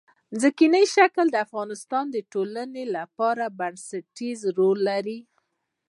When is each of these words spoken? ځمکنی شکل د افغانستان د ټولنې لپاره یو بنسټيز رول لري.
ځمکنی 0.41 0.83
شکل 0.95 1.25
د 1.31 1.35
افغانستان 1.45 2.05
د 2.11 2.17
ټولنې 2.31 2.83
لپاره 2.95 3.43
یو 3.47 3.55
بنسټيز 3.59 4.39
رول 4.57 4.77
لري. 4.89 5.19